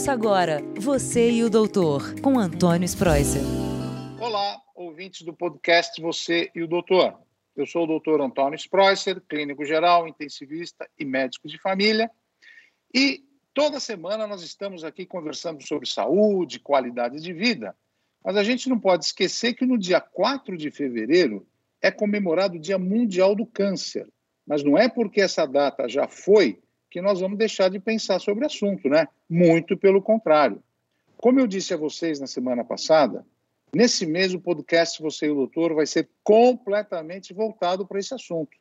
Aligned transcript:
Ouça 0.00 0.12
agora 0.12 0.62
Você 0.78 1.30
e 1.30 1.44
o 1.44 1.50
Doutor, 1.50 2.18
com 2.22 2.38
Antônio 2.38 2.86
Spreuser. 2.86 3.42
Olá, 4.18 4.58
ouvintes 4.74 5.20
do 5.26 5.34
podcast 5.34 6.00
Você 6.00 6.50
e 6.54 6.62
o 6.62 6.66
Doutor. 6.66 7.20
Eu 7.54 7.66
sou 7.66 7.84
o 7.84 7.86
doutor 7.86 8.22
Antônio 8.22 8.56
Spreuser, 8.56 9.20
clínico 9.28 9.62
geral, 9.62 10.08
intensivista 10.08 10.88
e 10.98 11.04
médico 11.04 11.46
de 11.46 11.60
família. 11.60 12.10
E 12.94 13.22
toda 13.52 13.78
semana 13.78 14.26
nós 14.26 14.42
estamos 14.42 14.84
aqui 14.84 15.04
conversando 15.04 15.62
sobre 15.66 15.86
saúde, 15.86 16.60
qualidade 16.60 17.20
de 17.20 17.34
vida. 17.34 17.76
Mas 18.24 18.38
a 18.38 18.42
gente 18.42 18.70
não 18.70 18.80
pode 18.80 19.04
esquecer 19.04 19.52
que 19.52 19.66
no 19.66 19.76
dia 19.76 20.00
4 20.00 20.56
de 20.56 20.70
fevereiro 20.70 21.46
é 21.82 21.90
comemorado 21.90 22.56
o 22.56 22.58
Dia 22.58 22.78
Mundial 22.78 23.34
do 23.34 23.44
Câncer. 23.44 24.08
Mas 24.46 24.64
não 24.64 24.78
é 24.78 24.88
porque 24.88 25.20
essa 25.20 25.44
data 25.44 25.86
já 25.90 26.08
foi 26.08 26.58
que 26.90 27.00
nós 27.00 27.20
vamos 27.20 27.38
deixar 27.38 27.70
de 27.70 27.78
pensar 27.78 28.18
sobre 28.18 28.44
o 28.44 28.46
assunto, 28.46 28.88
né? 28.88 29.06
Muito 29.28 29.76
pelo 29.76 30.02
contrário. 30.02 30.62
Como 31.16 31.38
eu 31.38 31.46
disse 31.46 31.72
a 31.72 31.76
vocês 31.76 32.18
na 32.18 32.26
semana 32.26 32.64
passada, 32.64 33.24
nesse 33.72 34.04
mês 34.04 34.34
o 34.34 34.40
podcast 34.40 35.00
Você 35.00 35.26
e 35.26 35.30
o 35.30 35.36
Doutor 35.36 35.74
vai 35.74 35.86
ser 35.86 36.08
completamente 36.24 37.32
voltado 37.32 37.86
para 37.86 38.00
esse 38.00 38.12
assunto. 38.12 38.56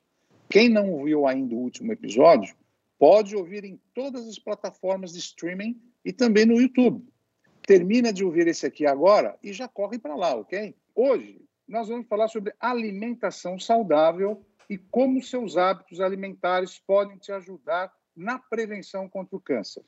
Quem 0.47 0.69
não 0.69 0.91
ouviu 0.91 1.25
ainda 1.25 1.55
o 1.55 1.59
último 1.59 1.91
episódio, 1.91 2.55
pode 2.99 3.35
ouvir 3.35 3.63
em 3.63 3.79
todas 3.93 4.27
as 4.27 4.37
plataformas 4.37 5.13
de 5.13 5.19
streaming 5.19 5.81
e 6.05 6.13
também 6.13 6.45
no 6.45 6.59
YouTube. 6.59 7.03
Termina 7.65 8.11
de 8.13 8.23
ouvir 8.23 8.47
esse 8.47 8.65
aqui 8.65 8.85
agora 8.85 9.37
e 9.41 9.53
já 9.53 9.67
corre 9.67 9.97
para 9.97 10.15
lá, 10.15 10.35
ok? 10.35 10.75
Hoje 10.93 11.41
nós 11.67 11.87
vamos 11.87 12.07
falar 12.07 12.27
sobre 12.27 12.53
alimentação 12.59 13.57
saudável 13.57 14.43
e 14.69 14.77
como 14.77 15.21
seus 15.21 15.55
hábitos 15.55 16.01
alimentares 16.01 16.79
podem 16.79 17.17
te 17.17 17.31
ajudar 17.31 17.91
na 18.19 18.37
prevenção 18.37 19.07
contra 19.07 19.35
o 19.35 19.39
câncer. 19.39 19.83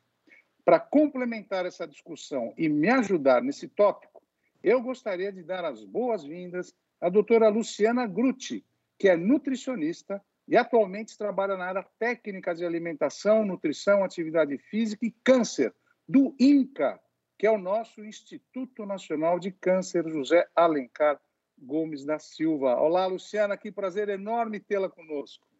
Para 0.63 0.79
complementar 0.79 1.65
essa 1.65 1.85
discussão 1.85 2.53
e 2.57 2.69
me 2.69 2.89
ajudar 2.89 3.43
nesse 3.43 3.67
tópico, 3.67 4.23
eu 4.63 4.81
gostaria 4.81 5.31
de 5.33 5.43
dar 5.43 5.65
as 5.65 5.83
boas-vindas 5.83 6.73
à 7.01 7.09
doutora 7.09 7.49
Luciana 7.49 8.07
Grutti, 8.07 8.65
que 8.97 9.09
é 9.09 9.17
nutricionista 9.17 10.23
e 10.47 10.55
atualmente 10.55 11.17
trabalha 11.17 11.57
na 11.57 11.65
área 11.65 11.85
técnica 11.99 12.55
de 12.55 12.65
alimentação, 12.65 13.43
nutrição, 13.43 14.03
atividade 14.03 14.57
física 14.57 15.05
e 15.05 15.11
câncer, 15.23 15.73
do 16.07 16.35
INCA, 16.39 16.99
que 17.37 17.47
é 17.47 17.51
o 17.51 17.57
nosso 17.57 18.03
Instituto 18.03 18.85
Nacional 18.85 19.39
de 19.39 19.51
Câncer 19.51 20.07
José 20.09 20.47
Alencar 20.55 21.19
Gomes 21.57 22.05
da 22.05 22.19
Silva. 22.19 22.75
Olá, 22.75 23.05
Luciana, 23.07 23.57
que 23.57 23.71
prazer 23.71 24.09
enorme 24.09 24.59
tê-la 24.59 24.89
conosco. 24.89 25.50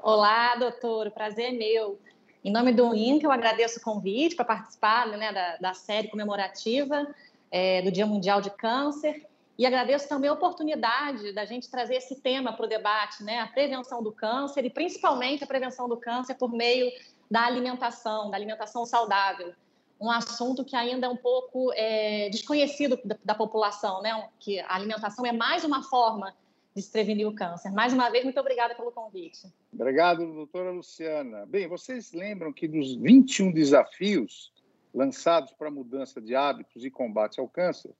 Olá, 0.00 0.54
doutor, 0.54 1.08
o 1.08 1.10
prazer 1.10 1.46
é 1.46 1.50
meu. 1.50 1.98
Em 2.44 2.52
nome 2.52 2.72
do 2.72 2.94
INCA, 2.94 3.26
eu 3.26 3.32
agradeço 3.32 3.80
o 3.80 3.82
convite 3.82 4.36
para 4.36 4.44
participar 4.44 5.08
né, 5.08 5.32
da, 5.32 5.56
da, 5.56 5.74
série 5.74 6.06
comemorativa 6.06 7.04
é, 7.50 7.82
do 7.82 7.90
Dia 7.90 8.06
Mundial 8.06 8.40
de 8.40 8.48
Câncer 8.48 9.26
e 9.58 9.66
agradeço 9.66 10.08
também 10.08 10.30
a 10.30 10.34
oportunidade 10.34 11.32
da 11.32 11.44
gente 11.44 11.68
trazer 11.68 11.96
esse 11.96 12.20
tema 12.20 12.52
para 12.52 12.64
o 12.64 12.68
debate, 12.68 13.24
né, 13.24 13.40
a 13.40 13.48
prevenção 13.48 14.00
do 14.00 14.12
câncer 14.12 14.64
e 14.64 14.70
principalmente 14.70 15.42
a 15.42 15.48
prevenção 15.48 15.88
do 15.88 15.96
câncer 15.96 16.36
por 16.36 16.52
meio 16.52 16.88
da 17.28 17.44
alimentação, 17.44 18.30
da 18.30 18.36
alimentação 18.36 18.86
saudável. 18.86 19.52
Um 20.00 20.12
assunto 20.12 20.64
que 20.64 20.76
ainda 20.76 21.08
é 21.08 21.10
um 21.10 21.16
pouco 21.16 21.72
é, 21.74 22.28
desconhecido 22.30 23.00
da, 23.04 23.16
da 23.24 23.34
população, 23.34 24.00
né? 24.00 24.28
Que 24.38 24.60
a 24.60 24.76
alimentação 24.76 25.26
é 25.26 25.32
mais 25.32 25.64
uma 25.64 25.82
forma 25.82 26.32
de 26.78 26.82
se 26.82 26.92
prevenir 26.92 27.26
o 27.26 27.34
câncer. 27.34 27.72
Mais 27.72 27.92
uma 27.92 28.08
vez, 28.08 28.22
muito 28.22 28.38
obrigada 28.38 28.72
pelo 28.72 28.92
convite. 28.92 29.52
Obrigado, 29.72 30.24
doutora 30.32 30.70
Luciana. 30.70 31.44
Bem, 31.44 31.66
vocês 31.66 32.12
lembram 32.12 32.52
que 32.52 32.68
dos 32.68 32.94
21 32.94 33.50
desafios 33.50 34.52
lançados 34.94 35.52
para 35.52 35.72
mudança 35.72 36.20
de 36.20 36.36
hábitos 36.36 36.84
e 36.84 36.90
combate 36.90 37.40
ao 37.40 37.48
câncer, 37.48 37.92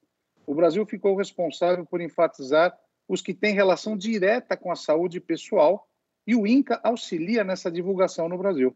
o 0.47 0.55
Brasil 0.55 0.85
ficou 0.85 1.17
responsável 1.17 1.85
por 1.85 1.99
enfatizar 1.99 2.73
os 3.05 3.21
que 3.21 3.33
têm 3.33 3.53
relação 3.53 3.97
direta 3.97 4.55
com 4.55 4.71
a 4.71 4.77
saúde 4.77 5.19
pessoal 5.19 5.85
e 6.25 6.33
o 6.33 6.47
INCA 6.47 6.79
auxilia 6.81 7.43
nessa 7.43 7.69
divulgação 7.69 8.29
no 8.29 8.37
Brasil. 8.37 8.75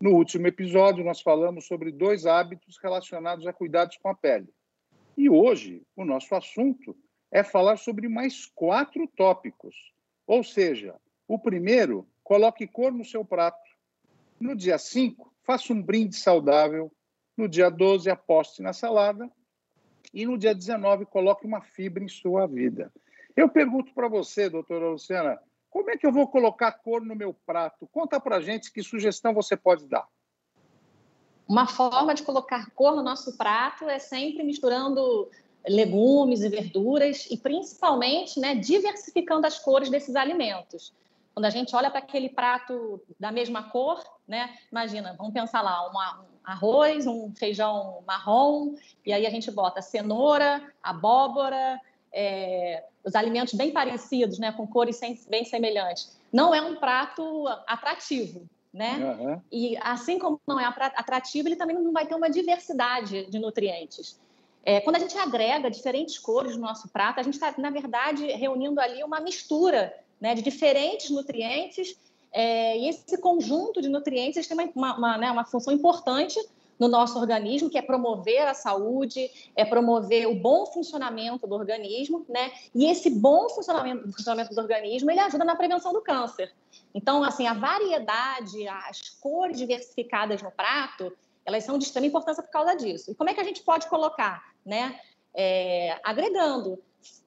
No 0.00 0.16
último 0.16 0.48
episódio, 0.48 1.04
nós 1.04 1.20
falamos 1.20 1.66
sobre 1.66 1.92
dois 1.92 2.26
hábitos 2.26 2.76
relacionados 2.82 3.46
a 3.46 3.52
cuidados 3.52 3.96
com 3.98 4.08
a 4.08 4.16
pele. 4.16 4.48
E 5.16 5.30
hoje, 5.30 5.82
o 5.94 6.04
nosso 6.04 6.34
assunto 6.34 6.96
é 7.34 7.42
falar 7.42 7.76
sobre 7.76 8.08
mais 8.08 8.46
quatro 8.46 9.08
tópicos. 9.08 9.74
Ou 10.24 10.44
seja, 10.44 10.94
o 11.26 11.36
primeiro, 11.36 12.08
coloque 12.22 12.64
cor 12.64 12.92
no 12.92 13.04
seu 13.04 13.24
prato. 13.24 13.58
No 14.38 14.54
dia 14.54 14.78
5, 14.78 15.34
faça 15.42 15.72
um 15.72 15.82
brinde 15.82 16.14
saudável. 16.14 16.92
No 17.36 17.48
dia 17.48 17.68
12, 17.68 18.08
aposte 18.08 18.62
na 18.62 18.72
salada. 18.72 19.28
E 20.12 20.24
no 20.24 20.38
dia 20.38 20.54
19, 20.54 21.06
coloque 21.06 21.44
uma 21.44 21.60
fibra 21.60 22.04
em 22.04 22.08
sua 22.08 22.46
vida. 22.46 22.92
Eu 23.34 23.48
pergunto 23.48 23.92
para 23.92 24.06
você, 24.06 24.48
doutora 24.48 24.90
Luciana, 24.90 25.36
como 25.68 25.90
é 25.90 25.96
que 25.96 26.06
eu 26.06 26.12
vou 26.12 26.28
colocar 26.28 26.70
cor 26.70 27.04
no 27.04 27.16
meu 27.16 27.34
prato? 27.44 27.88
Conta 27.88 28.20
para 28.20 28.40
gente 28.40 28.72
que 28.72 28.80
sugestão 28.80 29.34
você 29.34 29.56
pode 29.56 29.88
dar. 29.88 30.06
Uma 31.48 31.66
forma 31.66 32.14
de 32.14 32.22
colocar 32.22 32.70
cor 32.70 32.94
no 32.94 33.02
nosso 33.02 33.36
prato 33.36 33.88
é 33.88 33.98
sempre 33.98 34.44
misturando 34.44 35.28
legumes 35.66 36.42
e 36.42 36.48
verduras 36.48 37.26
e 37.30 37.36
principalmente 37.36 38.38
né, 38.38 38.54
diversificando 38.54 39.46
as 39.46 39.58
cores 39.58 39.88
desses 39.88 40.14
alimentos. 40.16 40.92
Quando 41.32 41.46
a 41.46 41.50
gente 41.50 41.74
olha 41.74 41.90
para 41.90 41.98
aquele 41.98 42.28
prato 42.28 43.00
da 43.18 43.32
mesma 43.32 43.64
cor, 43.64 44.02
né, 44.26 44.54
imagina, 44.70 45.14
vamos 45.18 45.32
pensar 45.32 45.62
lá, 45.62 45.90
um 45.90 45.98
arroz, 46.44 47.06
um 47.06 47.32
feijão 47.34 48.02
marrom, 48.06 48.74
e 49.04 49.12
aí 49.12 49.26
a 49.26 49.30
gente 49.30 49.50
bota 49.50 49.82
cenoura, 49.82 50.62
abóbora, 50.82 51.80
é, 52.12 52.84
os 53.02 53.14
alimentos 53.14 53.54
bem 53.54 53.72
parecidos, 53.72 54.38
né, 54.38 54.52
com 54.52 54.66
cores 54.66 55.00
bem 55.28 55.44
semelhantes. 55.44 56.16
Não 56.32 56.54
é 56.54 56.60
um 56.62 56.76
prato 56.76 57.46
atrativo, 57.66 58.48
né? 58.72 59.16
Uhum. 59.18 59.40
E 59.50 59.76
assim 59.78 60.18
como 60.18 60.40
não 60.46 60.58
é 60.58 60.64
atrativo, 60.64 61.48
ele 61.48 61.56
também 61.56 61.76
não 61.76 61.92
vai 61.92 62.06
ter 62.06 62.14
uma 62.14 62.28
diversidade 62.28 63.26
de 63.26 63.38
nutrientes. 63.38 64.20
É, 64.64 64.80
quando 64.80 64.96
a 64.96 64.98
gente 64.98 65.16
agrega 65.18 65.70
diferentes 65.70 66.18
cores 66.18 66.56
no 66.56 66.62
nosso 66.62 66.88
prato, 66.88 67.20
a 67.20 67.22
gente 67.22 67.34
está, 67.34 67.54
na 67.58 67.70
verdade, 67.70 68.26
reunindo 68.32 68.80
ali 68.80 69.04
uma 69.04 69.20
mistura 69.20 69.94
né, 70.20 70.34
de 70.34 70.42
diferentes 70.42 71.10
nutrientes, 71.10 71.98
é, 72.32 72.78
e 72.78 72.88
esse 72.88 73.18
conjunto 73.18 73.80
de 73.82 73.88
nutrientes 73.88 74.46
tem 74.46 74.56
uma, 74.56 74.70
uma, 74.74 74.96
uma, 74.96 75.18
né, 75.18 75.30
uma 75.30 75.44
função 75.44 75.72
importante 75.72 76.40
no 76.78 76.88
nosso 76.88 77.18
organismo, 77.18 77.70
que 77.70 77.78
é 77.78 77.82
promover 77.82 78.48
a 78.48 78.54
saúde, 78.54 79.30
é 79.54 79.64
promover 79.64 80.26
o 80.26 80.34
bom 80.34 80.66
funcionamento 80.66 81.46
do 81.46 81.54
organismo, 81.54 82.26
né? 82.28 82.50
E 82.74 82.86
esse 82.86 83.10
bom 83.10 83.48
funcionamento, 83.48 84.10
funcionamento 84.10 84.54
do 84.54 84.60
organismo, 84.60 85.10
ele 85.10 85.20
ajuda 85.20 85.44
na 85.44 85.54
prevenção 85.54 85.92
do 85.92 86.00
câncer. 86.00 86.52
Então, 86.92 87.22
assim, 87.22 87.46
a 87.46 87.54
variedade, 87.54 88.66
as 88.66 89.10
cores 89.20 89.56
diversificadas 89.56 90.42
no 90.42 90.50
prato, 90.50 91.12
elas 91.44 91.64
são 91.64 91.78
de 91.78 91.84
extrema 91.84 92.06
importância 92.06 92.42
por 92.42 92.50
causa 92.50 92.74
disso. 92.74 93.10
E 93.10 93.14
como 93.14 93.30
é 93.30 93.34
que 93.34 93.40
a 93.40 93.44
gente 93.44 93.62
pode 93.62 93.86
colocar, 93.88 94.42
né? 94.64 94.98
É, 95.36 95.98
agregando 96.04 96.78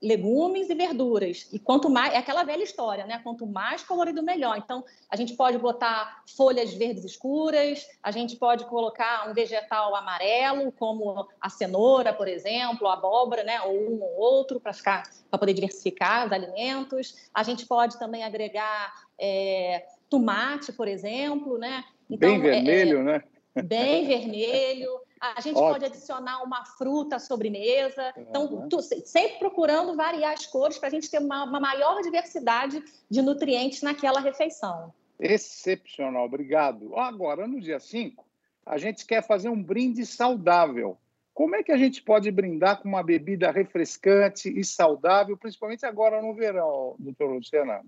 legumes 0.01 0.69
e 0.69 0.75
verduras. 0.75 1.47
E 1.51 1.59
quanto 1.59 1.89
mais, 1.89 2.13
é 2.13 2.17
aquela 2.17 2.44
velha 2.44 2.63
história, 2.63 3.06
né? 3.06 3.19
Quanto 3.23 3.45
mais 3.45 3.83
colorido, 3.83 4.23
melhor. 4.23 4.57
Então, 4.57 4.83
a 5.09 5.16
gente 5.16 5.33
pode 5.35 5.57
botar 5.57 6.23
folhas 6.35 6.73
verdes 6.73 7.03
escuras, 7.03 7.85
a 8.01 8.11
gente 8.11 8.35
pode 8.35 8.66
colocar 8.66 9.29
um 9.29 9.33
vegetal 9.33 9.95
amarelo, 9.95 10.72
como 10.72 11.27
a 11.39 11.50
cenoura, 11.50 12.13
por 12.13 12.27
exemplo, 12.27 12.88
a 12.88 12.94
abóbora, 12.94 13.44
né? 13.44 13.61
Ou 13.61 13.73
um 13.73 14.01
ou 14.01 14.19
outro, 14.19 14.59
para 14.59 14.73
ficar 14.73 15.03
para 15.29 15.39
poder 15.39 15.53
diversificar 15.53 16.25
os 16.25 16.31
alimentos. 16.31 17.29
A 17.33 17.44
gente 17.44 17.66
pode 17.66 18.00
também 18.00 18.23
agregar 18.23 18.94
é, 19.19 19.85
tomate, 20.09 20.72
por 20.72 20.88
exemplo, 20.88 21.57
né? 21.57 21.83
Então, 22.09 22.29
Bem 22.29 22.41
vermelho, 22.41 23.00
é, 23.00 23.03
né? 23.03 23.23
Bem 23.63 24.07
vermelho. 24.07 25.00
A 25.19 25.41
gente 25.41 25.56
Ótimo. 25.57 25.74
pode 25.74 25.86
adicionar 25.86 26.44
uma 26.44 26.63
fruta 26.65 27.15
à 27.15 27.19
sobremesa. 27.19 28.13
Então, 28.18 28.68
tu, 28.69 28.81
sempre 28.81 29.39
procurando 29.39 29.95
variar 29.95 30.33
as 30.33 30.45
cores 30.45 30.77
para 30.77 30.89
a 30.89 30.92
gente 30.92 31.09
ter 31.09 31.19
uma, 31.19 31.44
uma, 31.44 31.59
maior 31.59 32.01
diversidade 32.01 32.83
de 33.09 33.21
nutrientes 33.21 33.81
naquela 33.81 34.19
refeição. 34.19 34.94
Excepcional, 35.19 36.25
obrigado. 36.25 36.95
Agora, 36.95 37.48
no 37.48 37.59
dia 37.59 37.80
5, 37.80 38.24
a 38.65 38.77
gente 38.77 39.06
quer 39.06 39.25
fazer 39.25 39.50
um 39.50 39.62
brinde 39.62 40.06
saudável. 40.06 40.98
Como 41.33 41.56
é 41.56 41.63
que 41.63 41.71
a 41.71 41.77
gente 41.77 42.01
pode 42.01 42.30
brindar 42.31 42.81
com 42.81 42.88
uma 42.88 43.04
bebida 43.04 43.51
refrescante 43.51 44.50
e 44.50 44.63
saudável, 44.63 45.38
principalmente 45.38 45.86
agora 45.86 46.21
no 46.21 46.33
verão, 46.33 46.95
doutor 47.00 47.31
Luciana? 47.31 47.81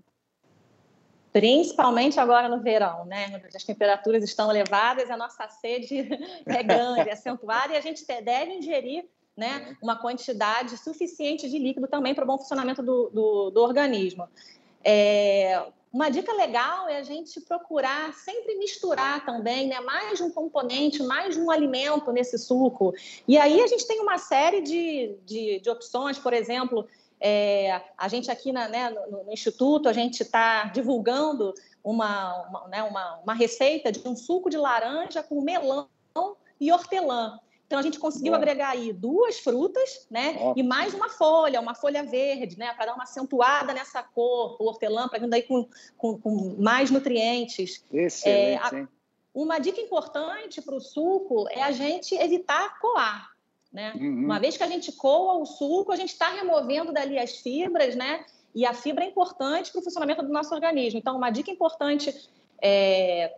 Principalmente 1.32 2.18
agora 2.18 2.48
no 2.48 2.60
verão, 2.60 3.04
né? 3.04 3.42
As 3.54 3.64
temperaturas 3.64 4.24
estão 4.24 4.50
elevadas, 4.50 5.10
a 5.10 5.16
nossa 5.16 5.48
sede 5.48 6.08
é 6.46 6.62
grande, 6.62 7.08
é 7.08 7.12
acentuada 7.12 7.72
e 7.72 7.76
a 7.76 7.80
gente 7.80 8.04
deve 8.04 8.54
ingerir 8.54 9.04
né, 9.36 9.76
uma 9.80 9.96
quantidade 9.96 10.76
suficiente 10.76 11.48
de 11.48 11.58
líquido 11.58 11.86
também 11.86 12.14
para 12.14 12.24
o 12.24 12.26
bom 12.26 12.36
funcionamento 12.36 12.82
do, 12.82 13.10
do, 13.10 13.50
do 13.50 13.62
organismo. 13.62 14.28
É, 14.84 15.62
uma 15.92 16.08
dica 16.08 16.32
legal 16.32 16.88
é 16.88 16.98
a 16.98 17.02
gente 17.02 17.40
procurar 17.40 18.12
sempre 18.14 18.56
misturar 18.56 19.24
também, 19.24 19.66
né? 19.66 19.80
Mais 19.80 20.20
um 20.20 20.30
componente, 20.30 21.02
mais 21.02 21.36
um 21.36 21.50
alimento 21.50 22.12
nesse 22.12 22.38
suco. 22.38 22.94
E 23.26 23.36
aí 23.36 23.60
a 23.60 23.66
gente 23.66 23.86
tem 23.86 24.00
uma 24.00 24.18
série 24.18 24.60
de, 24.60 25.16
de, 25.24 25.60
de 25.60 25.70
opções, 25.70 26.18
por 26.18 26.32
exemplo, 26.32 26.86
é, 27.20 27.82
a 27.98 28.08
gente 28.08 28.30
aqui 28.30 28.52
na, 28.52 28.68
né, 28.68 28.90
no, 28.90 29.24
no, 29.24 29.32
Instituto, 29.32 29.88
a 29.88 29.92
gente 29.92 30.22
está 30.22 30.64
divulgando 30.64 31.52
uma, 31.84 32.48
uma, 32.48 32.68
né, 32.68 32.82
uma, 32.82 33.16
uma 33.18 33.34
receita 33.34 33.92
de 33.92 34.06
um 34.08 34.16
suco 34.16 34.48
de 34.48 34.56
laranja 34.56 35.22
com 35.22 35.40
melão 35.42 35.88
e 36.58 36.72
hortelã. 36.72 37.38
Então 37.66 37.78
a 37.78 37.82
gente 37.82 38.00
conseguiu 38.00 38.34
agregar 38.34 38.70
aí 38.70 38.92
duas 38.92 39.38
frutas, 39.38 40.04
né? 40.10 40.36
E 40.56 40.62
mais 40.62 40.92
uma 40.92 41.08
folha, 41.08 41.60
uma 41.60 41.72
folha 41.72 42.02
verde, 42.02 42.58
né? 42.58 42.74
Para 42.74 42.86
dar 42.86 42.94
uma 42.94 43.04
acentuada 43.04 43.72
nessa 43.72 44.02
cor, 44.02 44.56
o 44.58 44.64
hortelã, 44.64 45.08
para 45.08 45.20
vir 45.20 45.28
daí 45.28 45.42
com, 45.42 45.68
com, 45.96 46.18
com, 46.18 46.56
mais 46.58 46.90
nutrientes. 46.90 47.84
Excelente, 47.92 48.26
é, 48.28 48.56
a, 48.56 48.88
uma 49.32 49.60
dica 49.60 49.80
importante 49.80 50.60
para 50.60 50.74
o 50.74 50.80
suco 50.80 51.46
é 51.48 51.62
a 51.62 51.70
gente 51.70 52.12
evitar 52.16 52.80
coar. 52.80 53.29
Né? 53.72 53.92
Uhum. 53.94 54.24
Uma 54.24 54.38
vez 54.40 54.56
que 54.56 54.62
a 54.62 54.68
gente 54.68 54.92
coa 54.92 55.34
o 55.34 55.46
suco, 55.46 55.92
a 55.92 55.96
gente 55.96 56.10
está 56.10 56.28
removendo 56.30 56.92
dali 56.92 57.18
as 57.18 57.36
fibras, 57.36 57.94
né? 57.94 58.24
E 58.54 58.66
a 58.66 58.74
fibra 58.74 59.04
é 59.04 59.08
importante 59.08 59.70
para 59.70 59.80
o 59.80 59.84
funcionamento 59.84 60.22
do 60.22 60.32
nosso 60.32 60.52
organismo. 60.54 60.98
Então, 60.98 61.16
uma 61.16 61.30
dica 61.30 61.50
importante 61.50 62.28
é, 62.60 63.32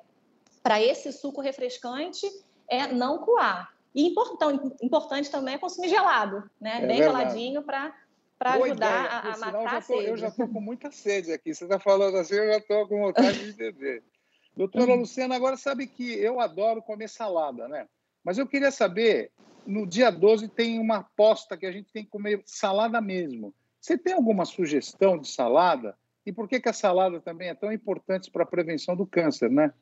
para 0.62 0.81
esse 0.81 1.12
suco 1.12 1.40
refrescante 1.40 2.26
é 2.67 2.87
não 2.87 3.19
coar. 3.19 3.75
E 3.94 4.08
então, 4.08 4.73
importante 4.82 5.31
também 5.31 5.55
é 5.55 5.58
consumir 5.58 5.88
gelado, 5.88 6.49
né? 6.58 6.79
É 6.82 6.87
Bem 6.87 6.99
verdade. 6.99 7.25
geladinho 7.25 7.62
para 7.62 7.94
para 8.43 8.55
ajudar 8.55 8.75
ideia, 8.75 8.88
a, 8.88 9.34
a 9.34 9.38
matar 9.38 9.76
a 9.76 9.81
sede. 9.81 10.06
Eu 10.06 10.17
já 10.17 10.26
estou 10.26 10.49
com 10.49 10.61
muita 10.61 10.90
sede 10.90 11.32
aqui. 11.32 11.55
Você 11.55 11.62
está 11.62 11.79
falando 11.79 12.17
assim, 12.17 12.34
eu 12.34 12.49
já 12.49 12.56
estou 12.56 12.88
com 12.88 13.00
vontade 13.00 13.38
de 13.38 13.52
beber. 13.52 14.02
Doutora 14.56 14.94
Luciana, 14.94 15.37
agora 15.37 15.56
sabe 15.56 15.87
que 15.87 16.12
eu 16.14 16.40
adoro 16.40 16.82
comer 16.82 17.08
salada, 17.08 17.69
né? 17.69 17.87
Mas 18.25 18.38
eu 18.38 18.46
queria 18.46 18.73
saber, 18.73 19.31
no 19.67 19.87
dia 19.87 20.11
12 20.11 20.49
tem 20.49 20.79
uma 20.79 20.99
aposta 20.99 21.56
que 21.56 21.67
a 21.67 21.73
gente 21.73 21.93
tem 21.93 22.05
que 22.05 22.11
comer 22.11 22.43
salada 22.44 23.00
mesmo. 23.00 23.55
Você 23.81 23.99
tem 23.99 24.12
alguma 24.12 24.44
sugestão 24.44 25.19
de 25.19 25.29
salada? 25.29 25.97
E 26.25 26.32
por 26.32 26.49
que, 26.49 26.61
que 26.61 26.69
a 26.69 26.73
salada 26.73 27.20
também 27.20 27.49
é 27.49 27.55
tão 27.55 27.73
importante 27.73 28.31
para 28.31 28.44
a 28.44 28.47
prevenção 28.47 28.94
do 28.94 29.06
câncer, 29.06 29.50
né? 29.50 29.73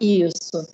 Isso. 0.00 0.66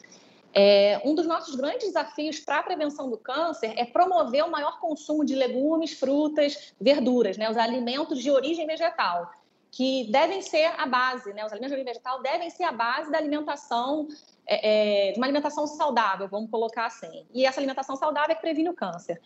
É, 0.54 1.00
um 1.04 1.14
dos 1.14 1.26
nossos 1.26 1.54
grandes 1.54 1.88
desafios 1.88 2.40
para 2.40 2.58
a 2.58 2.62
prevenção 2.62 3.10
do 3.10 3.18
câncer 3.18 3.74
é 3.76 3.84
promover 3.84 4.44
o 4.44 4.50
maior 4.50 4.80
consumo 4.80 5.24
de 5.24 5.34
legumes, 5.34 5.92
frutas, 5.92 6.72
verduras, 6.80 7.36
né, 7.36 7.50
os 7.50 7.56
alimentos 7.56 8.20
de 8.20 8.30
origem 8.30 8.66
vegetal, 8.66 9.30
que 9.70 10.10
devem 10.10 10.40
ser 10.42 10.66
a 10.78 10.86
base, 10.86 11.32
né, 11.32 11.44
os 11.44 11.52
alimentos 11.52 11.76
de 11.76 11.80
origem 11.80 11.84
vegetal 11.84 12.22
devem 12.22 12.50
ser 12.50 12.64
a 12.64 12.72
base 12.72 13.10
da 13.10 13.18
alimentação, 13.18 14.08
é, 14.46 15.08
é, 15.08 15.12
de 15.12 15.18
uma 15.18 15.26
alimentação 15.26 15.66
saudável, 15.66 16.28
vamos 16.28 16.50
colocar 16.50 16.86
assim. 16.86 17.26
E 17.34 17.44
essa 17.44 17.60
alimentação 17.60 17.96
saudável 17.96 18.32
é 18.32 18.34
que 18.34 18.40
previne 18.40 18.68
o 18.68 18.74
câncer. 18.74 19.20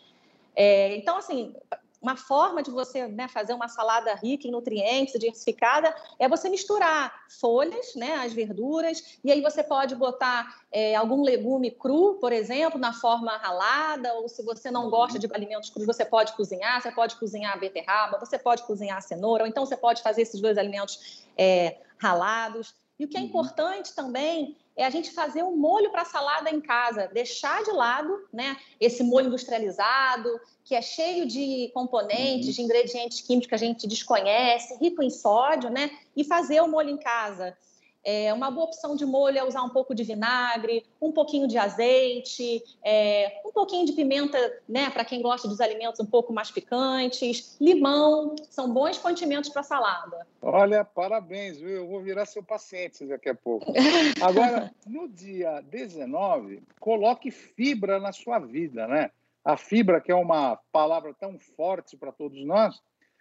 É, 0.55 0.97
então, 0.97 1.17
assim, 1.17 1.55
uma 2.03 2.17
forma 2.17 2.63
de 2.63 2.71
você 2.71 3.07
né, 3.07 3.29
fazer 3.29 3.55
uma 3.55 3.69
salada 3.69 4.13
rica 4.17 4.49
em 4.49 4.51
nutrientes, 4.51 5.19
diversificada, 5.19 5.95
é 6.19 6.29
você 6.29 6.49
misturar 6.49 7.15
folhas, 7.41 7.95
né, 7.95 8.17
as 8.17 8.33
verduras, 8.33 9.19
e 9.25 9.31
aí 9.31 9.41
você 9.41 9.63
pode 9.63 9.95
botar 9.95 10.61
é, 10.73 10.97
algum 10.97 11.23
legume 11.23 11.71
cru, 11.71 12.15
por 12.15 12.33
exemplo, 12.33 12.79
na 12.79 12.93
forma 12.93 13.37
ralada, 13.37 14.13
ou 14.15 14.29
se 14.29 14.43
você 14.43 14.69
não 14.71 14.91
gosta 14.91 15.17
de 15.19 15.29
alimentos 15.33 15.71
crus, 15.71 15.87
você 15.87 16.05
pode 16.05 16.33
cozinhar, 16.33 16.83
você 16.83 16.91
pode 16.91 17.15
cozinhar 17.17 17.55
a 17.55 17.57
beterraba, 17.57 18.19
você 18.19 18.37
pode 18.37 18.65
cozinhar 18.65 18.99
a 18.99 19.01
cenoura, 19.01 19.45
ou 19.45 19.49
então 19.49 19.65
você 19.65 19.77
pode 19.77 20.03
fazer 20.03 20.23
esses 20.23 20.41
dois 20.41 20.59
alimentos 20.59 21.25
é, 21.39 21.79
ralados. 21.99 22.75
E 22.99 23.05
o 23.05 23.09
que 23.09 23.17
é 23.17 23.21
uhum. 23.21 23.27
importante 23.27 23.95
também 23.95 24.57
é 24.77 24.85
a 24.85 24.91
gente 24.91 25.11
fazer 25.11 25.43
um 25.43 25.57
molho 25.57 25.91
para 25.91 26.05
salada 26.05 26.51
em 26.51 26.61
casa, 26.61 27.11
deixar 27.13 27.63
de 27.63 27.71
lado 27.71 28.27
né, 28.33 28.57
esse 28.81 29.03
molho 29.03 29.27
industrializado, 29.27 30.29
que 30.65 30.75
é 30.75 30.81
cheio 30.81 31.27
de 31.27 31.71
componentes, 31.75 32.49
uhum. 32.49 32.55
de 32.55 32.63
ingredientes 32.63 33.21
químicos 33.21 33.49
que 33.49 33.55
a 33.55 33.59
gente 33.59 33.87
desconhece, 33.87 34.79
rico 34.79 35.03
em 35.03 35.11
sódio, 35.11 35.69
né, 35.71 35.91
e 36.17 36.25
fazer 36.25 36.61
o 36.63 36.69
molho 36.69 36.91
em 36.91 36.99
casa. 36.99 37.57
É, 38.05 38.33
uma 38.33 38.51
boa 38.51 38.67
opção 38.67 38.97
de 38.97 39.07
molho 39.07 39.39
é 39.39 39.45
usar 39.45 39.63
um 39.63 39.69
pouco 39.69 39.95
de 39.95 40.03
vinagre, 40.03 40.85
um 41.01 41.13
pouquinho 41.13 41.47
de 41.47 41.57
azeite, 41.57 42.63
é, 42.85 43.41
um 43.45 43.53
pouquinho 43.53 43.87
de 43.87 43.93
pimenta, 43.93 44.39
né, 44.69 44.91
para 44.91 45.05
quem 45.05 45.23
gosta 45.23 45.47
dos 45.47 45.61
alimentos 45.61 46.01
um 46.01 46.07
pouco 46.07 46.33
mais 46.33 46.51
picantes, 46.51 47.57
limão, 47.61 48.35
são 48.51 48.73
bons 48.73 48.99
condimentos 48.99 49.51
para 49.51 49.63
salada. 49.63 50.27
Olha, 50.41 50.85
parabéns, 50.85 51.59
viu? 51.59 51.71
Eu 51.71 51.89
vou 51.89 52.03
virar 52.03 52.27
seu 52.27 52.43
paciente 52.43 53.05
daqui 53.07 53.29
a 53.29 53.35
pouco. 53.35 53.73
Agora, 54.21 54.73
no 54.87 55.09
dia 55.09 55.61
19, 55.61 56.63
coloque 56.81 57.31
fibra 57.31 58.01
na 58.01 58.13
sua 58.13 58.41
vida, 58.41 58.89
né? 58.89 59.11
A 59.45 59.57
fibra, 59.57 60.01
que 60.01 60.11
é 60.11 60.15
uma 60.15 60.57
palavra 60.73 61.15
tão 61.15 61.39
forte 61.39 61.97
para 61.97 62.13
todos 62.13 62.45
nós, 62.45 62.81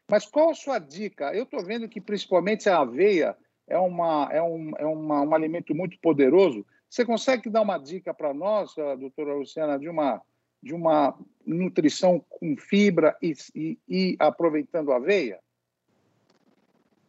mas 0.09 0.25
qual 0.25 0.49
a 0.49 0.55
sua 0.55 0.77
dica? 0.77 1.33
Eu 1.33 1.43
estou 1.43 1.63
vendo 1.63 1.87
que 1.87 2.01
principalmente 2.01 2.69
a 2.69 2.79
aveia 2.79 3.35
é, 3.67 3.77
uma, 3.77 4.29
é, 4.31 4.41
um, 4.41 4.71
é 4.77 4.85
uma, 4.85 5.21
um 5.21 5.33
alimento 5.33 5.73
muito 5.73 5.97
poderoso. 5.99 6.65
Você 6.89 7.05
consegue 7.05 7.49
dar 7.49 7.61
uma 7.61 7.77
dica 7.77 8.13
para 8.13 8.33
nós, 8.33 8.73
doutora 8.99 9.33
Luciana, 9.33 9.79
de 9.79 9.87
uma, 9.87 10.21
de 10.61 10.73
uma 10.73 11.17
nutrição 11.45 12.23
com 12.29 12.55
fibra 12.57 13.15
e, 13.21 13.33
e, 13.55 13.79
e 13.87 14.15
aproveitando 14.19 14.91
a 14.91 14.97
aveia? 14.97 15.39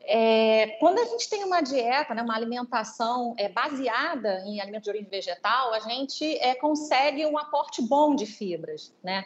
É, 0.04 0.76
quando 0.80 0.98
a 0.98 1.04
gente 1.04 1.28
tem 1.30 1.44
uma 1.44 1.60
dieta, 1.60 2.14
né, 2.14 2.22
uma 2.22 2.34
alimentação 2.34 3.34
é, 3.38 3.48
baseada 3.48 4.42
em 4.46 4.60
alimentos 4.60 4.84
de 4.84 4.90
origem 4.90 5.08
vegetal, 5.08 5.72
a 5.72 5.80
gente 5.80 6.24
é, 6.38 6.54
consegue 6.54 7.24
um 7.26 7.38
aporte 7.38 7.80
bom 7.80 8.14
de 8.14 8.26
fibras, 8.26 8.92
né? 9.02 9.24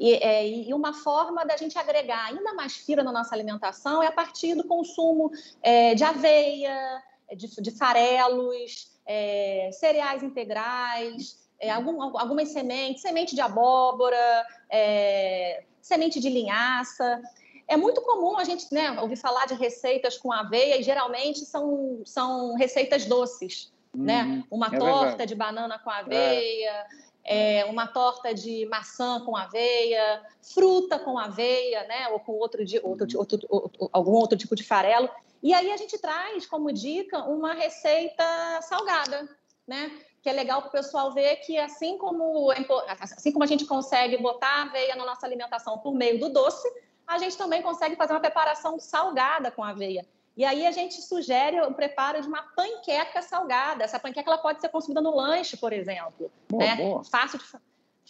E, 0.00 0.14
é, 0.14 0.48
e, 0.48 0.72
uma 0.72 0.94
forma 0.94 1.44
da 1.44 1.58
gente 1.58 1.78
agregar 1.78 2.24
ainda 2.24 2.54
mais 2.54 2.74
fibra 2.74 3.04
na 3.04 3.12
nossa 3.12 3.34
alimentação 3.34 4.02
é 4.02 4.06
a 4.06 4.12
partir 4.12 4.54
do 4.54 4.64
consumo 4.64 5.30
é, 5.62 5.94
de 5.94 6.02
aveia, 6.02 7.02
de, 7.36 7.46
de 7.60 7.70
farelos, 7.70 8.90
é, 9.04 9.68
cereais 9.74 10.22
integrais, 10.22 11.38
é, 11.60 11.70
algum, 11.70 12.02
algumas 12.16 12.48
sementes, 12.48 13.02
semente 13.02 13.34
de 13.34 13.42
abóbora, 13.42 14.46
é, 14.70 15.64
semente 15.82 16.18
de 16.18 16.30
linhaça. 16.30 17.20
É 17.68 17.76
muito 17.76 18.00
comum 18.00 18.38
a 18.38 18.44
gente 18.44 18.72
né, 18.72 18.98
ouvir 19.02 19.16
falar 19.16 19.46
de 19.46 19.54
receitas 19.54 20.16
com 20.16 20.32
aveia 20.32 20.80
e 20.80 20.82
geralmente 20.82 21.40
são, 21.40 22.00
são 22.06 22.54
receitas 22.56 23.04
doces. 23.04 23.70
né? 23.94 24.22
Uhum. 24.22 24.44
Uma 24.50 24.68
é 24.68 24.78
torta 24.78 25.08
verdade. 25.08 25.28
de 25.28 25.34
banana 25.34 25.78
com 25.78 25.90
aveia, 25.90 26.86
é, 27.24 27.64
uma 27.66 27.86
torta 27.86 28.34
de 28.34 28.66
maçã 28.66 29.20
com 29.24 29.36
aveia, 29.36 30.22
fruta 30.54 30.98
com 30.98 31.18
aveia, 31.18 31.84
né? 31.84 32.08
Ou 32.08 32.20
com 32.20 32.32
outro, 32.32 32.62
outro, 32.82 33.06
uhum. 33.12 33.18
outro, 33.18 33.46
outro, 33.48 33.90
algum 33.92 34.12
outro 34.12 34.38
tipo 34.38 34.54
de 34.54 34.64
farelo. 34.64 35.08
E 35.42 35.54
aí 35.54 35.72
a 35.72 35.76
gente 35.76 35.98
traz 35.98 36.46
como 36.46 36.72
dica 36.72 37.18
uma 37.24 37.54
receita 37.54 38.24
salgada, 38.62 39.28
né? 39.66 39.90
Que 40.22 40.28
é 40.28 40.32
legal 40.32 40.60
para 40.60 40.68
o 40.68 40.72
pessoal 40.72 41.12
ver 41.12 41.36
que 41.36 41.56
assim 41.56 41.96
como, 41.96 42.52
é 42.52 42.58
assim 43.00 43.32
como 43.32 43.44
a 43.44 43.46
gente 43.46 43.64
consegue 43.64 44.18
botar 44.18 44.62
aveia 44.62 44.94
na 44.96 45.06
nossa 45.06 45.26
alimentação 45.26 45.78
por 45.78 45.94
meio 45.94 46.18
do 46.18 46.28
doce, 46.28 46.68
a 47.06 47.18
gente 47.18 47.36
também 47.36 47.62
consegue 47.62 47.96
fazer 47.96 48.12
uma 48.12 48.20
preparação 48.20 48.78
salgada 48.78 49.50
com 49.50 49.64
aveia. 49.64 50.06
E 50.36 50.44
aí 50.44 50.66
a 50.66 50.70
gente 50.70 51.00
sugere 51.02 51.60
o 51.60 51.74
preparo 51.74 52.20
de 52.20 52.28
uma 52.28 52.42
panqueca 52.42 53.20
salgada. 53.20 53.84
Essa 53.84 53.98
panqueca 53.98 54.30
ela 54.30 54.38
pode 54.38 54.60
ser 54.60 54.68
consumida 54.68 55.00
no 55.00 55.14
lanche, 55.14 55.56
por 55.56 55.72
exemplo. 55.72 56.30
Boa, 56.48 56.64
né? 56.64 56.76
boa. 56.76 57.04
Fácil, 57.04 57.38
de, 57.38 57.44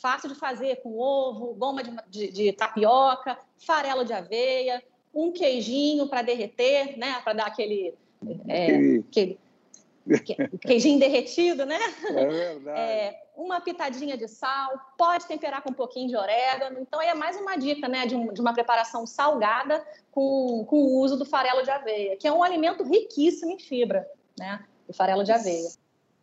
fácil 0.01 0.29
de 0.29 0.35
fazer 0.35 0.77
com 0.83 0.99
ovo, 0.99 1.55
goma 1.55 1.83
de, 1.83 1.97
de, 2.09 2.33
de 2.33 2.53
tapioca, 2.53 3.39
farelo 3.59 4.05
de 4.05 4.13
aveia, 4.13 4.83
um 5.15 5.33
queijinho 5.33 6.07
para 6.09 6.23
derreter, 6.23 6.97
né? 6.99 7.21
Para 7.25 7.33
dar 7.33 7.47
aquele, 7.47 7.95
é, 8.47 8.99
aquele 9.09 9.39
queijinho 10.61 10.99
derretido, 10.99 11.65
né? 11.67 11.79
É 12.09 12.27
verdade. 12.27 12.81
É, 12.81 13.23
uma 13.37 13.61
pitadinha 13.61 14.17
de 14.17 14.29
sal, 14.29 14.79
pode 14.97 15.27
temperar 15.27 15.63
com 15.63 15.71
um 15.71 15.75
pouquinho 15.75 16.09
de 16.09 16.17
orégano. 16.17 16.81
Então, 16.81 17.01
é 17.01 17.15
mais 17.15 17.37
uma 17.37 17.57
dica, 17.57 17.89
né, 17.89 18.07
de, 18.07 18.15
um, 18.15 18.33
de 18.33 18.41
uma 18.41 18.53
preparação 18.53 19.07
salgada 19.07 19.85
com, 20.11 20.65
com 20.69 20.77
o 20.77 21.01
uso 21.01 21.17
do 21.17 21.25
farelo 21.25 21.63
de 21.63 21.71
aveia, 21.71 22.17
que 22.17 22.27
é 22.27 22.33
um 22.33 22.43
alimento 22.43 22.83
riquíssimo 22.83 23.53
em 23.53 23.59
fibra, 23.59 24.09
né? 24.39 24.65
O 24.89 24.93
farelo 24.93 25.23
de 25.23 25.33
aveia. 25.33 25.69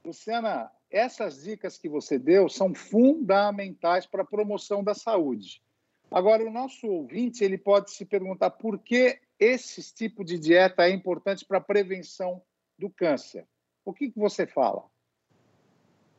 Luciana, 0.04 0.72
essas 0.90 1.44
dicas 1.44 1.78
que 1.78 1.90
você 1.90 2.18
deu 2.18 2.48
são 2.50 2.74
fundamentais 2.74 4.06
para 4.06 4.22
a 4.22 4.26
promoção 4.26 4.84
da 4.84 4.94
saúde. 4.94 5.62
Agora, 6.10 6.46
o 6.46 6.52
nosso 6.52 6.88
ouvinte 6.88 7.44
ele 7.44 7.58
pode 7.58 7.92
se 7.92 8.06
perguntar 8.06 8.52
por 8.52 8.80
que 8.80 9.20
esse 9.40 9.94
tipo 9.94 10.24
de 10.24 10.40
dieta 10.40 10.88
é 10.88 10.92
importante 10.92 11.46
para 11.46 11.58
a 11.58 11.62
prevenção 11.62 12.42
do 12.78 12.90
câncer. 12.90 13.46
O 13.88 13.94
que, 13.94 14.12
que 14.12 14.20
você 14.20 14.46
fala? 14.46 14.84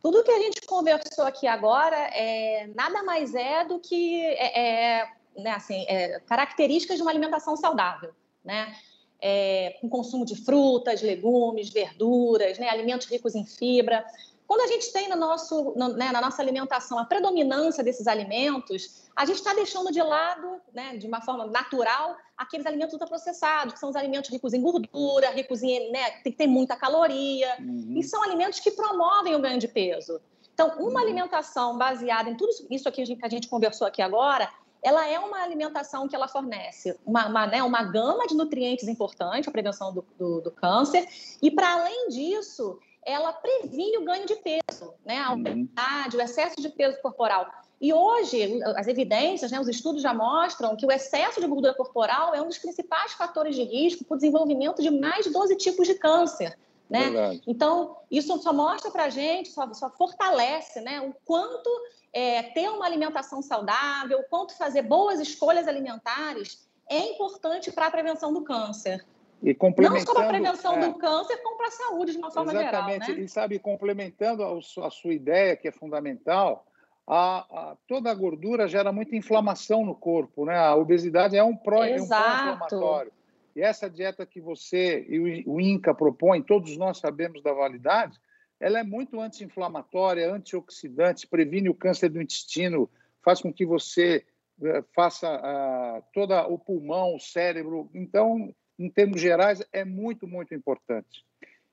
Tudo 0.01 0.25
que 0.25 0.31
a 0.31 0.39
gente 0.39 0.63
conversou 0.63 1.27
aqui 1.27 1.47
agora 1.47 1.97
é 1.97 2.67
nada 2.75 3.03
mais 3.03 3.35
é 3.35 3.65
do 3.65 3.79
que 3.79 4.25
é, 4.25 5.01
é, 5.01 5.13
né, 5.37 5.51
assim, 5.51 5.85
é, 5.87 6.19
características 6.21 6.97
de 6.97 7.03
uma 7.03 7.11
alimentação 7.11 7.57
saudável, 7.57 8.15
né? 8.43 8.75
é, 9.21 9.77
com 9.81 9.89
consumo 9.89 10.25
de 10.25 10.37
frutas, 10.37 11.03
legumes, 11.03 11.71
verduras, 11.71 12.59
né, 12.59 12.71
alimentos 12.71 13.07
ricos 13.07 13.35
em 13.35 13.45
fibra. 13.45 14.05
Quando 14.49 14.62
a 14.62 14.67
gente 14.67 14.90
tem 14.95 15.11
no 15.11 15.17
nosso, 15.17 15.75
no, 15.76 15.88
né, 15.88 16.11
na 16.11 16.23
nossa 16.23 16.40
alimentação 16.40 16.99
a 16.99 17.05
predominância 17.05 17.85
desses 17.85 18.07
alimentos, 18.07 19.05
a 19.14 19.26
gente 19.26 19.37
está 19.37 19.52
deixando 19.52 19.93
de 19.93 20.00
lado, 20.00 20.59
né, 20.73 20.97
de 20.97 21.07
uma 21.07 21.21
forma 21.21 21.47
natural, 21.47 22.17
aqueles 22.35 22.64
alimentos 22.64 22.95
ultraprocessados, 22.95 23.75
que 23.75 23.78
são 23.78 23.90
os 23.90 23.97
alimentos 23.97 24.31
ricos 24.31 24.55
em 24.55 24.62
gordura, 24.62 25.28
ricos 25.33 25.62
em, 25.62 25.93
né, 25.93 26.12
tem 26.23 26.33
que 26.33 26.38
ter 26.38 26.47
muita 26.47 26.76
caloria, 26.76 27.59
uhum. 27.61 27.93
e 27.95 28.02
são 28.02 28.23
alimentos 28.23 28.59
que 28.59 28.71
promovem 28.71 29.35
o 29.35 29.38
ganho 29.38 29.59
de 29.59 29.69
peso. 29.69 30.19
Então, 30.55 30.78
uma 30.78 30.93
uhum. 30.93 30.97
alimentação 30.97 31.76
baseada 31.76 32.31
em 32.31 32.35
tudo 32.35 32.50
isso 32.71 32.88
aqui 32.88 33.05
que 33.05 33.26
a 33.26 33.28
gente 33.28 33.49
conversou 33.49 33.87
aqui 33.87 34.00
agora, 34.00 34.50
ela 34.83 35.07
é 35.07 35.19
uma 35.19 35.43
alimentação 35.43 36.09
que 36.09 36.17
ela 36.17 36.26
fornece 36.26 36.99
uma, 37.05 37.26
uma, 37.26 37.47
né, 37.47 37.62
uma 37.62 37.83
gama 37.83 38.26
de 38.26 38.35
nutrientes 38.35 38.88
importante, 38.88 39.47
a 39.47 39.52
prevenção 39.52 39.93
do, 39.93 40.07
do, 40.19 40.40
do 40.40 40.50
câncer, 40.50 41.07
e 41.43 41.50
para 41.50 41.71
além 41.75 42.09
disso, 42.09 42.78
ela 43.09 43.33
previne 43.33 43.97
o 43.97 44.05
ganho 44.05 44.27
de 44.27 44.37
peso, 44.37 44.93
né? 45.05 45.19
A 45.19 45.33
uhum. 45.33 45.41
obesidade, 45.41 46.17
o 46.17 46.21
excesso 46.21 46.61
de 46.61 46.69
peso 46.69 47.00
corporal. 47.00 47.50
E 47.81 47.93
hoje, 47.93 48.61
as 48.77 48.87
evidências, 48.88 49.50
né, 49.50 49.61
os 49.61 49.69
estudos 49.69 50.03
já 50.03 50.12
mostram 50.12 50.77
que 50.77 50.85
o 50.85 50.91
excesso 50.91 51.41
de 51.41 51.47
gordura 51.47 51.75
corporal 51.75 52.35
é 52.35 52.43
um 52.43 52.49
dos 52.49 52.59
principais 52.59 53.12
fatores 53.12 53.55
de 53.55 53.62
risco 53.62 54.05
para 54.05 54.15
o 54.15 54.19
desenvolvimento 54.19 54.83
de 54.83 54.91
mais 54.91 55.25
de 55.25 55.33
12 55.33 55.57
tipos 55.57 55.87
de 55.87 55.95
câncer. 55.95 56.59
Né? 56.91 57.41
Então, 57.47 57.97
isso 58.11 58.37
só 58.43 58.53
mostra 58.53 58.91
para 58.91 59.05
a 59.05 59.11
gente, 59.11 59.50
só, 59.50 59.73
só, 59.75 59.91
fortalece 59.91 60.81
né, 60.81 61.00
o 61.00 61.15
quanto 61.25 61.71
é, 62.12 62.43
ter 62.43 62.69
uma 62.71 62.87
alimentação 62.87 63.43
saudável, 63.43 64.21
o 64.21 64.25
quanto 64.25 64.57
fazer 64.57 64.83
boas 64.83 65.21
escolhas 65.21 65.69
alimentares 65.69 66.67
é 66.88 66.99
importante 67.12 67.71
para 67.71 67.87
a 67.87 67.91
prevenção 67.91 68.33
do 68.33 68.43
câncer. 68.43 69.05
E 69.42 69.54
complementando, 69.54 70.00
Não 70.00 70.07
só 70.07 70.14
para 70.14 70.25
a 70.25 70.28
prevenção 70.28 70.75
é, 70.75 70.88
do 70.88 70.95
câncer, 70.95 71.37
como 71.38 71.57
para 71.57 71.68
a 71.68 71.71
saúde 71.71 72.12
de 72.12 72.18
uma 72.18 72.30
forma 72.30 72.52
exatamente, 72.52 73.07
geral. 73.07 73.18
Né? 73.18 73.25
E 73.25 73.28
sabe, 73.28 73.59
complementando 73.59 74.42
a, 74.42 74.59
a, 74.59 74.90
sua 74.90 75.14
ideia, 75.14 75.57
que 75.57 75.68
é 75.68 75.73
fundamental, 75.73 76.66
a, 77.07 77.38
a, 77.38 77.76
toda 77.87 78.11
a 78.11 78.14
gordura 78.14 78.66
gera 78.66 78.92
muita 78.92 79.14
inflamação 79.14 79.85
no 79.85 79.95
corpo, 79.95 80.45
né? 80.45 80.57
A 80.57 80.75
obesidade 80.75 81.37
é 81.37 81.42
um 81.42 81.57
pró-inflamatório. 81.57 83.12
Um 83.12 83.18
e 83.59 83.62
essa 83.62 83.88
dieta 83.88 84.26
que 84.26 84.40
você 84.40 85.04
e 85.09 85.45
o, 85.45 85.54
o 85.54 85.61
INCA 85.61 85.95
propõe, 85.95 86.42
todos 86.42 86.76
nós 86.76 86.99
sabemos 86.99 87.42
da 87.42 87.52
validade, 87.52 88.21
ela 88.61 88.80
é 88.80 88.85
muito 88.85 89.21
anti-inflamatória, 89.21 90.33
antioxidante, 90.33 91.26
previne 91.26 91.68
o 91.68 91.75
câncer 91.75 92.09
do 92.09 92.21
intestino, 92.21 92.90
faz 93.25 93.40
com 93.40 93.52
que 93.52 93.64
você 93.64 94.25
eh, 94.62 94.85
faça 94.95 95.28
uh, 95.28 96.04
todo 96.12 96.35
o 96.52 96.59
pulmão, 96.59 97.14
o 97.14 97.21
cérebro. 97.21 97.88
Então, 97.95 98.52
em 98.79 98.89
termos 98.89 99.21
gerais, 99.21 99.63
é 99.73 99.85
muito, 99.85 100.27
muito 100.27 100.55
importante. 100.55 101.25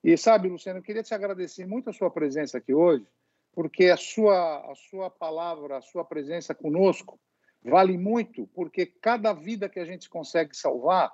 E 0.03 0.17
sabe, 0.17 0.49
Luciano, 0.49 0.79
eu 0.79 0.83
queria 0.83 1.03
te 1.03 1.13
agradecer 1.13 1.65
muito 1.65 1.89
a 1.89 1.93
sua 1.93 2.09
presença 2.09 2.57
aqui 2.57 2.73
hoje, 2.73 3.05
porque 3.53 3.85
a 3.85 3.97
sua, 3.97 4.71
a 4.71 4.75
sua 4.75 5.09
palavra, 5.09 5.77
a 5.77 5.81
sua 5.81 6.03
presença 6.03 6.53
conosco 6.53 7.19
vale 7.63 7.97
muito, 7.97 8.47
porque 8.47 8.85
cada 8.85 9.33
vida 9.33 9.67
que 9.67 9.79
a 9.79 9.85
gente 9.85 10.09
consegue 10.09 10.55
salvar 10.55 11.11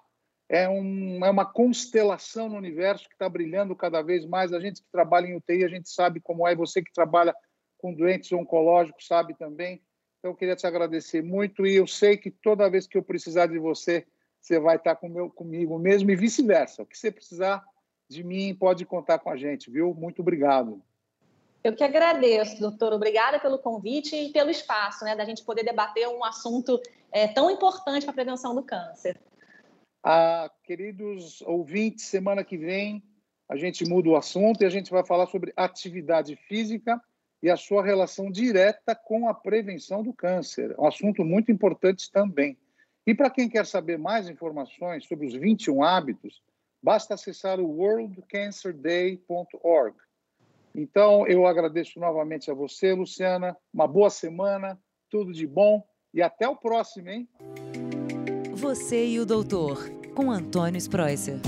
é, 0.49 0.67
um, 0.67 1.23
é 1.25 1.29
uma 1.29 1.45
constelação 1.45 2.49
no 2.49 2.57
universo 2.57 3.07
que 3.07 3.15
está 3.15 3.29
brilhando 3.29 3.73
cada 3.73 4.01
vez 4.01 4.25
mais. 4.25 4.51
A 4.51 4.59
gente 4.59 4.81
que 4.81 4.91
trabalha 4.91 5.27
em 5.27 5.37
UTI, 5.37 5.63
a 5.63 5.69
gente 5.69 5.89
sabe 5.89 6.19
como 6.19 6.45
é. 6.45 6.53
Você 6.53 6.83
que 6.83 6.91
trabalha 6.91 7.33
com 7.77 7.93
doentes 7.93 8.29
oncológicos 8.33 9.07
sabe 9.07 9.33
também. 9.33 9.81
Então, 10.19 10.31
eu 10.31 10.35
queria 10.35 10.55
te 10.55 10.67
agradecer 10.67 11.23
muito 11.23 11.65
e 11.65 11.75
eu 11.75 11.87
sei 11.87 12.17
que 12.17 12.29
toda 12.29 12.69
vez 12.69 12.85
que 12.85 12.97
eu 12.97 13.01
precisar 13.01 13.45
de 13.45 13.57
você, 13.57 14.05
você 14.41 14.59
vai 14.59 14.75
estar 14.75 14.95
com 14.95 15.07
meu, 15.07 15.29
comigo 15.29 15.77
mesmo 15.77 16.09
e 16.11 16.15
vice-versa. 16.15 16.83
O 16.83 16.85
que 16.85 16.97
você 16.97 17.11
precisar 17.11 17.63
de 18.09 18.23
mim, 18.23 18.53
pode 18.53 18.85
contar 18.85 19.19
com 19.19 19.29
a 19.29 19.37
gente, 19.37 19.71
viu? 19.71 19.93
Muito 19.93 20.21
obrigado. 20.21 20.81
Eu 21.63 21.75
que 21.75 21.83
agradeço, 21.83 22.59
doutor. 22.59 22.91
Obrigada 22.91 23.39
pelo 23.39 23.59
convite 23.59 24.15
e 24.15 24.31
pelo 24.31 24.49
espaço, 24.49 25.05
né, 25.05 25.15
da 25.15 25.23
gente 25.23 25.45
poder 25.45 25.63
debater 25.63 26.07
um 26.07 26.23
assunto 26.23 26.81
é, 27.11 27.27
tão 27.27 27.49
importante 27.49 28.03
para 28.03 28.11
a 28.11 28.15
prevenção 28.15 28.53
do 28.53 28.63
câncer. 28.63 29.17
Ah, 30.03 30.49
queridos 30.63 31.41
ouvintes, 31.43 32.05
semana 32.05 32.43
que 32.43 32.57
vem 32.57 33.03
a 33.51 33.57
gente 33.57 33.83
muda 33.85 34.07
o 34.07 34.15
assunto 34.15 34.61
e 34.61 34.65
a 34.65 34.69
gente 34.69 34.89
vai 34.89 35.05
falar 35.05 35.27
sobre 35.27 35.51
atividade 35.57 36.37
física 36.47 37.01
e 37.43 37.49
a 37.49 37.57
sua 37.57 37.83
relação 37.83 38.31
direta 38.31 38.95
com 38.95 39.27
a 39.27 39.33
prevenção 39.33 40.01
do 40.01 40.13
câncer. 40.13 40.73
Um 40.79 40.87
assunto 40.87 41.25
muito 41.25 41.51
importante 41.51 42.09
também. 42.09 42.57
E 43.05 43.13
para 43.15 43.29
quem 43.29 43.49
quer 43.49 43.65
saber 43.65 43.97
mais 43.97 44.29
informações 44.29 45.05
sobre 45.05 45.27
os 45.27 45.33
21 45.33 45.83
hábitos, 45.83 46.41
basta 46.81 47.15
acessar 47.15 47.59
o 47.59 47.67
worldcancerday.org. 47.67 49.97
Então, 50.73 51.27
eu 51.27 51.45
agradeço 51.45 51.99
novamente 51.99 52.49
a 52.49 52.53
você, 52.53 52.93
Luciana. 52.93 53.57
Uma 53.73 53.85
boa 53.87 54.09
semana, 54.09 54.79
tudo 55.09 55.33
de 55.33 55.45
bom 55.45 55.85
e 56.13 56.21
até 56.21 56.47
o 56.47 56.55
próximo, 56.55 57.09
hein? 57.09 57.27
Você 58.53 59.05
e 59.07 59.19
o 59.19 59.25
doutor, 59.25 59.89
com 60.15 60.31
Antônio 60.31 60.77
Spreuser. 60.77 61.41